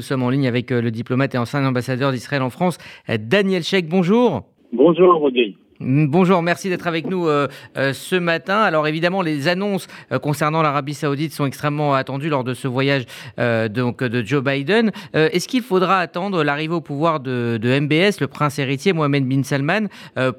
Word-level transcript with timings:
Nous 0.00 0.04
sommes 0.04 0.22
en 0.22 0.30
ligne 0.30 0.48
avec 0.48 0.70
le 0.70 0.90
diplomate 0.90 1.34
et 1.34 1.38
ancien 1.38 1.62
ambassadeur 1.62 2.10
d'Israël 2.10 2.40
en 2.40 2.48
France, 2.48 2.78
Daniel 3.06 3.62
Sheikh. 3.62 3.86
Bonjour. 3.86 4.44
Bonjour, 4.72 5.16
Roger. 5.16 5.54
Bonjour, 5.82 6.42
merci 6.42 6.68
d'être 6.68 6.86
avec 6.86 7.06
nous 7.06 7.26
euh, 7.26 7.48
euh, 7.78 7.94
ce 7.94 8.14
matin. 8.14 8.60
Alors 8.60 8.86
évidemment, 8.86 9.22
les 9.22 9.48
annonces 9.48 9.86
euh, 10.12 10.18
concernant 10.18 10.60
l'Arabie 10.60 10.92
Saoudite 10.92 11.32
sont 11.32 11.46
extrêmement 11.46 11.94
attendues 11.94 12.28
lors 12.28 12.44
de 12.44 12.52
ce 12.52 12.68
voyage 12.68 13.06
donc 13.38 14.04
de 14.04 14.22
Joe 14.22 14.44
Biden. 14.44 14.92
Est-ce 15.14 15.48
qu'il 15.48 15.62
faudra 15.62 15.98
attendre 15.98 16.44
l'arrivée 16.44 16.74
au 16.74 16.80
pouvoir 16.82 17.20
de, 17.20 17.58
MBS, 17.62 18.20
le 18.20 18.26
prince 18.26 18.58
héritier 18.58 18.92
Mohamed 18.92 19.26
bin 19.26 19.42
Salman, 19.42 19.86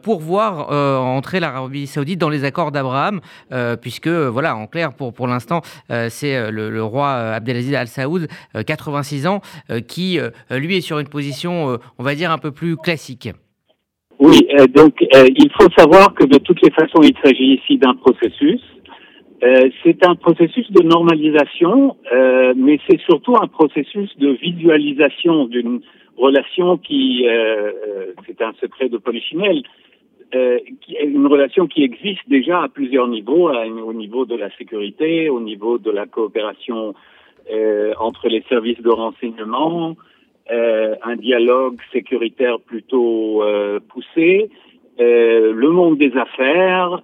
pour 0.03 0.19
voir 0.19 0.69
entrer 0.69 1.39
l'Arabie 1.39 1.87
Saoudite 1.87 2.19
dans 2.19 2.29
les 2.29 2.43
accords 2.43 2.71
d'Abraham, 2.71 3.21
puisque 3.81 4.07
voilà, 4.07 4.55
en 4.55 4.67
clair, 4.67 4.93
pour 4.93 5.13
pour 5.13 5.27
l'instant, 5.27 5.61
c'est 6.09 6.51
le, 6.51 6.83
roi 6.83 7.09
Abdelaziz 7.09 7.73
Al 7.73 7.87
Saoud, 7.87 8.27
86 8.65 9.27
ans, 9.27 9.41
qui 9.87 10.19
lui 10.51 10.77
est 10.77 10.81
sur 10.81 10.99
une 10.99 11.09
position, 11.09 11.79
on 11.97 12.03
va 12.03 12.15
dire, 12.15 12.31
un 12.31 12.37
peu 12.37 12.51
plus 12.51 12.77
classique. 12.77 13.29
Oui, 14.21 14.47
euh, 14.51 14.67
donc 14.67 15.01
euh, 15.15 15.25
il 15.35 15.49
faut 15.59 15.67
savoir 15.75 16.13
que 16.13 16.23
de 16.23 16.37
toutes 16.37 16.61
les 16.61 16.69
façons, 16.69 17.01
il 17.01 17.15
s'agit 17.23 17.55
ici 17.55 17.79
d'un 17.79 17.95
processus. 17.95 18.61
Euh, 19.43 19.71
c'est 19.83 20.05
un 20.05 20.13
processus 20.13 20.71
de 20.71 20.83
normalisation, 20.83 21.97
mais 22.55 22.79
c'est 22.87 23.01
surtout 23.01 23.35
un 23.35 23.47
processus 23.47 24.15
de 24.19 24.29
visualisation 24.33 25.45
d'une 25.45 25.81
relation 26.17 26.77
qui, 26.77 27.25
c'est 28.27 28.39
un 28.43 28.53
secret 28.61 28.89
de 28.89 28.99
Polichinelle, 28.99 29.63
une 30.31 31.25
relation 31.25 31.65
qui 31.65 31.81
existe 31.83 32.21
déjà 32.27 32.61
à 32.61 32.69
plusieurs 32.69 33.07
niveaux, 33.07 33.49
au 33.49 33.93
niveau 33.93 34.25
de 34.25 34.35
la 34.35 34.55
sécurité, 34.57 35.29
au 35.29 35.39
niveau 35.39 35.79
de 35.79 35.89
la 35.89 36.05
coopération 36.05 36.93
entre 37.99 38.27
les 38.27 38.43
services 38.47 38.81
de 38.81 38.91
renseignement, 38.91 39.95
euh, 40.51 40.95
un 41.03 41.15
dialogue 41.15 41.77
sécuritaire 41.93 42.59
plutôt 42.59 43.41
euh, 43.41 43.79
poussé, 43.87 44.49
euh, 44.99 45.53
le 45.53 45.69
monde 45.69 45.97
des 45.97 46.11
affaires, 46.17 47.01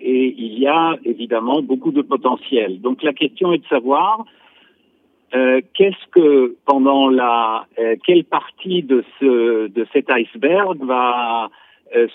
et 0.00 0.34
il 0.38 0.58
y 0.58 0.66
a 0.66 0.96
évidemment 1.04 1.60
beaucoup 1.60 1.92
de 1.92 2.00
potentiel. 2.00 2.80
Donc 2.80 3.02
la 3.02 3.12
question 3.12 3.52
est 3.52 3.58
de 3.58 3.66
savoir 3.66 4.24
quelle 5.74 5.94
partie 8.24 8.82
de 8.82 9.04
ce 9.18 9.68
de 9.68 9.86
cet 9.92 10.06
iceberg 10.10 10.82
va 10.82 11.50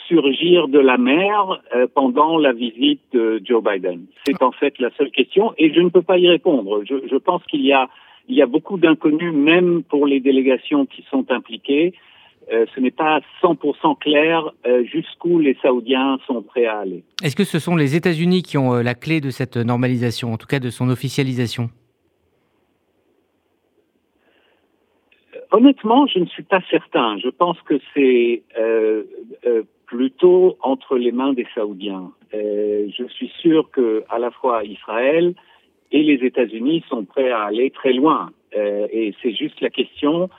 surgir 0.07 0.67
de 0.67 0.79
la 0.79 0.97
mer 0.97 1.61
pendant 1.93 2.39
la 2.39 2.53
visite 2.53 3.01
de 3.13 3.39
Joe 3.45 3.63
Biden? 3.63 4.07
C'est 4.25 4.41
en 4.41 4.51
fait 4.51 4.79
la 4.79 4.89
seule 4.97 5.11
question 5.11 5.53
et 5.57 5.71
je 5.73 5.79
ne 5.79 5.89
peux 5.89 6.01
pas 6.01 6.17
y 6.17 6.27
répondre. 6.27 6.81
Je 6.85 7.17
pense 7.17 7.43
qu'il 7.45 7.61
y 7.61 7.71
a 7.71 7.87
il 8.27 8.35
y 8.35 8.41
a 8.41 8.45
beaucoup 8.45 8.77
d'inconnus, 8.77 9.33
même 9.33 9.83
pour 9.83 10.05
les 10.07 10.19
délégations 10.19 10.85
qui 10.85 11.03
sont 11.09 11.31
impliquées. 11.31 11.93
Euh, 12.51 12.65
ce 12.75 12.79
n'est 12.79 12.91
pas 12.91 13.21
100% 13.41 13.97
clair 13.97 14.51
euh, 14.67 14.83
jusqu'où 14.83 15.39
les 15.39 15.57
Saoudiens 15.61 16.19
sont 16.27 16.43
prêts 16.43 16.65
à 16.65 16.79
aller. 16.79 17.03
Est-ce 17.23 17.35
que 17.35 17.43
ce 17.43 17.57
sont 17.57 17.75
les 17.75 17.95
États-Unis 17.95 18.43
qui 18.43 18.57
ont 18.57 18.75
euh, 18.75 18.83
la 18.83 18.93
clé 18.93 19.19
de 19.19 19.31
cette 19.31 19.57
normalisation, 19.57 20.33
en 20.33 20.37
tout 20.37 20.45
cas 20.45 20.59
de 20.59 20.69
son 20.69 20.89
officialisation? 20.89 21.69
Honnêtement, 25.51 26.05
je 26.05 26.19
ne 26.19 26.25
suis 26.25 26.43
pas 26.43 26.61
certain. 26.69 27.17
Je 27.17 27.29
pense 27.29 27.59
que 27.61 27.75
c'est 27.93 28.43
plutôt 29.85 30.57
entre 30.61 30.97
les 30.97 31.11
mains 31.11 31.33
des 31.33 31.47
Saoudiens. 31.55 32.11
je 32.33 33.05
suis 33.09 33.31
sûr 33.39 33.71
que 33.71 34.03
à 34.09 34.19
la 34.19 34.31
fois 34.31 34.63
Israël, 34.65 35.33
et 35.95 36.03
les 36.03 36.25
États-Unis 36.25 36.83
sont 36.89 37.05
prêts 37.05 37.31
à 37.31 37.43
aller 37.43 37.69
très 37.71 37.93
loin. 37.93 38.31
Euh, 38.57 38.85
et 38.91 39.13
c'est 39.21 39.31
juste 39.31 39.61
la 39.61 39.69
question 39.69 40.29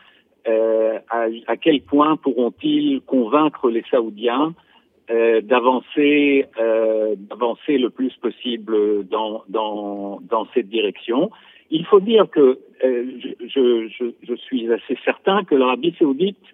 euh, 0.46 0.98
à, 1.10 1.56
quel 1.56 1.80
point 1.80 2.16
pourront-ils 2.16 3.00
convaincre 3.00 3.70
les 3.70 3.82
Saoudiens 3.90 4.54
euh, 5.10 5.40
d'avancer 5.40 6.44
d'avancer 7.28 7.78
le 7.78 7.88
plus 7.88 8.12
possible 8.16 9.08
dans, 9.08 9.44
dans, 9.48 10.46
cette 10.52 10.68
direction? 10.68 11.30
Il 11.70 11.86
faut 11.86 12.00
dire 12.00 12.28
que 12.30 12.58
je, 12.82 13.88
je, 13.88 14.04
je, 14.28 14.34
suis 14.34 14.70
assez 14.70 14.98
certain 15.06 15.42
que 15.44 15.54
l'Arabie 15.54 15.94
saoudite 15.98 16.46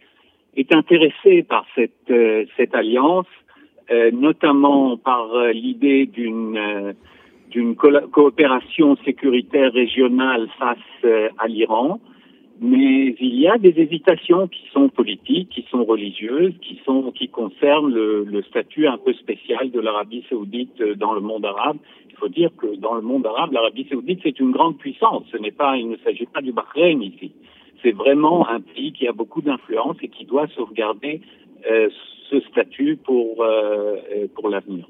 est 0.57 0.73
intéressée 0.73 1.43
par 1.43 1.67
cette, 1.75 2.13
cette 2.57 2.75
alliance, 2.75 3.27
notamment 4.13 4.97
par 4.97 5.27
l'idée 5.53 6.07
d'une 6.07 6.95
d'une 7.53 7.77
coopération 7.77 8.97
sécuritaire 9.05 9.73
régionale 9.73 10.49
face 10.59 10.79
euh, 11.05 11.29
à 11.39 11.47
l'Iran, 11.49 12.01
mais 12.61 13.15
il 13.21 13.35
y 13.39 13.47
a 13.47 13.59
des 13.59 13.75
hésitations 13.77 14.49
qui 14.49 14.63
sont 14.73 14.89
politiques, 14.89 15.51
qui 15.51 15.67
sont 15.71 15.85
religieuses, 15.85 16.55
qui 16.63 16.81
sont 16.85 17.11
qui 17.13 17.29
concernent 17.29 17.93
le, 17.93 18.25
le 18.25 18.43
statut 18.43 18.87
un 18.87 18.99
peu 18.99 19.13
spécial 19.15 19.71
de 19.71 19.81
l'Arabie 19.81 20.25
saoudite 20.31 20.81
euh, 20.81 20.95
dans 20.95 21.13
le 21.13 21.21
monde 21.21 21.45
arabe. 21.45 21.77
Il 22.11 22.17
faut 22.17 22.29
dire 22.29 22.51
que 22.57 22.77
dans 22.77 22.95
le 22.95 23.03
monde 23.03 23.27
arabe, 23.27 23.53
l'Arabie 23.53 23.87
saoudite 23.91 24.21
c'est 24.23 24.41
une 24.41 24.53
grande 24.53 24.79
puissance. 24.79 25.25
Ce 25.31 25.37
n'est 25.37 25.51
pas, 25.63 25.77
il 25.77 25.89
ne 25.91 25.97
s'agit 25.99 26.27
pas 26.27 26.41
du 26.41 26.53
Bahreïn 26.53 27.03
ici. 27.03 27.33
C'est 27.83 27.93
vraiment 27.93 28.49
un 28.49 28.61
pays 28.61 28.93
qui 28.93 29.07
a 29.09 29.13
beaucoup 29.13 29.43
d'influence 29.43 29.97
et 30.03 30.09
qui 30.09 30.25
doit 30.25 30.47
sauvegarder 30.57 31.21
euh, 31.71 31.91
ce 32.31 32.41
statut 32.49 32.97
pour 32.97 33.43
euh, 33.43 33.97
pour 34.35 34.49
l'avenir. 34.49 34.87